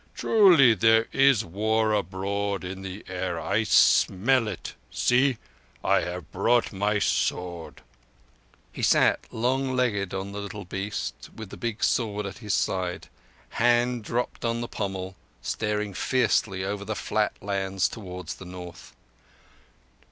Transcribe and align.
Truly 0.15 0.73
there 0.73 1.05
is 1.13 1.45
war 1.45 1.93
abroad 1.93 2.63
in 2.63 2.81
the 2.81 3.05
air. 3.07 3.39
I 3.39 3.61
smell 3.63 4.47
it. 4.47 4.73
See! 4.89 5.37
I 5.83 6.01
have 6.01 6.31
brought 6.31 6.73
my 6.73 6.97
sword." 6.97 7.83
He 8.73 8.81
sat 8.81 9.19
long 9.29 9.75
legged 9.75 10.11
on 10.11 10.31
the 10.31 10.39
little 10.39 10.65
beast, 10.65 11.29
with 11.35 11.51
the 11.51 11.55
big 11.55 11.83
sword 11.83 12.25
at 12.25 12.39
his 12.39 12.55
side—hand 12.55 14.03
dropped 14.03 14.43
on 14.43 14.61
the 14.61 14.67
pommel—staring 14.67 15.93
fiercely 15.93 16.63
over 16.63 16.83
the 16.83 16.95
flat 16.95 17.33
lands 17.39 17.87
towards 17.87 18.33
the 18.33 18.45
North. 18.45 18.95